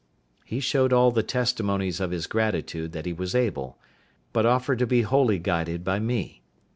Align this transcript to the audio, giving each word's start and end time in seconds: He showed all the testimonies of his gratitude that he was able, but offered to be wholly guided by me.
He 0.43 0.59
showed 0.61 0.91
all 0.91 1.11
the 1.11 1.21
testimonies 1.21 1.99
of 1.99 2.09
his 2.09 2.25
gratitude 2.25 2.91
that 2.93 3.05
he 3.05 3.13
was 3.13 3.35
able, 3.35 3.77
but 4.33 4.47
offered 4.47 4.79
to 4.79 4.87
be 4.87 5.03
wholly 5.03 5.37
guided 5.37 5.83
by 5.83 5.99
me. 5.99 6.41